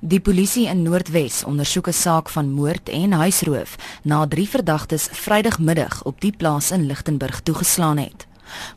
[0.00, 6.04] Die polisie in Noordwes ondersoek 'n saak van moord en huisroof na drie verdagtes Vrydagmiddag
[6.04, 8.26] op die plaas in Lichtenburg toegeslaan het.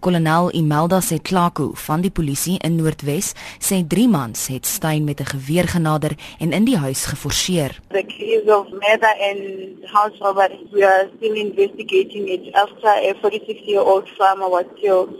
[0.00, 5.24] Kolonel Imelda Setlako van die polisie in Noordwes sê drie mans het Steyn met 'n
[5.24, 7.80] geweer genader en in die huis geforseer.
[7.88, 9.40] The case of murder and
[9.82, 15.10] house robbery we are still investigating it after a 46-year-old farmer was killed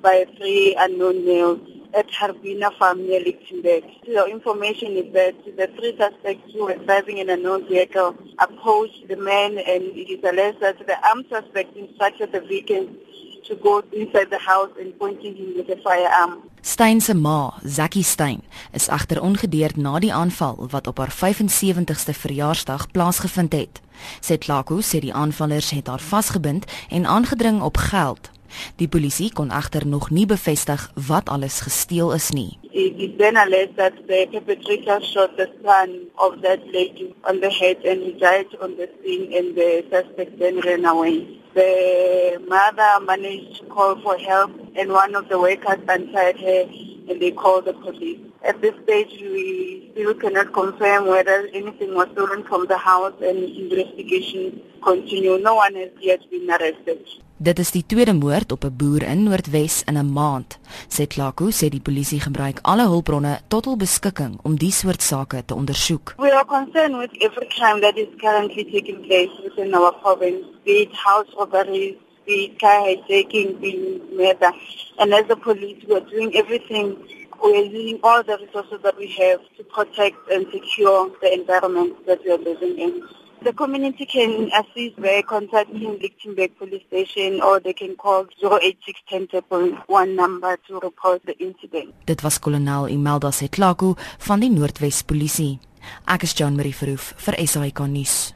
[0.00, 1.81] by three unknown males.
[1.94, 3.84] At Harbina near Lichtenberg.
[4.04, 9.08] The information is that the three suspects who were driving in a known vehicle approached
[9.08, 12.96] the man and it is alleged that the armed suspect instructed the victim
[13.44, 16.42] to go inside the house and pointing him with a firearm.
[16.62, 22.14] Stein se ma, Zakkie Stein, is agter ongedeerd na die aanval wat op haar 75ste
[22.14, 23.80] verjaarsdag plaasgevind het.
[24.20, 28.30] Sy Tlako sê die aanvallers het haar vasgebind en aangedring op geld.
[28.76, 32.58] Die polisie kon egter nog nie bevestig wat alles gesteel is nie.
[32.72, 37.50] It is then alleged that the perpetrator shot the son of that lady on the
[37.50, 41.26] head and he died on the scene and the suspect then ran away.
[41.54, 46.64] The mother managed to call for help and one of the workers untied her
[47.08, 48.31] and they called the police.
[48.44, 53.38] At this stage, we still cannot confirm whether anything was stolen from the house and
[53.38, 55.38] investigation continue.
[55.38, 57.06] No one has yet been arrested.
[57.42, 60.58] Dit is die tweede moord op 'n boer in Noordwes in 'n maand.
[60.88, 65.42] Sê Klaku sê die polisie gebruik alle hulpbronne tot hul beskikking om die soort sake
[65.46, 66.14] te ondersoek.
[66.18, 70.70] We are concerned with every crime that is currently taking place within our province, be
[70.70, 74.52] it house robberies, be it car hijacking, be it murder.
[74.98, 76.96] And as a police, we are doing everything
[77.42, 82.06] we are using all the resources that we have to protect and secure the environment
[82.06, 83.02] that we are living in.
[83.42, 90.56] The community can assist by contacting Lichtenberg Police Station or they can call 08610 number
[90.68, 91.94] to report the incident.
[92.06, 95.58] Dit was kolonel Imelda Setlako van die Noordwes Polisie.
[96.06, 98.32] Ek is Jean Marie Verhoef vir SAK nuus.